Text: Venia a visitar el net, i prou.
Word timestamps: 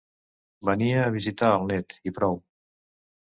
Venia 0.69 1.03
a 1.03 1.11
visitar 1.17 1.51
el 1.59 1.67
net, 1.73 1.97
i 2.09 2.15
prou. 2.17 2.41